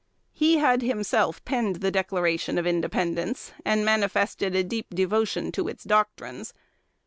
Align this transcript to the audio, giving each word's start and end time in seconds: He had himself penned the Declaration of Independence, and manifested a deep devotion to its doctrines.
He 0.33 0.57
had 0.57 0.81
himself 0.81 1.45
penned 1.45 1.75
the 1.75 1.91
Declaration 1.91 2.57
of 2.57 2.65
Independence, 2.65 3.51
and 3.63 3.85
manifested 3.85 4.55
a 4.55 4.63
deep 4.63 4.89
devotion 4.95 5.51
to 5.51 5.67
its 5.67 5.83
doctrines. 5.83 6.55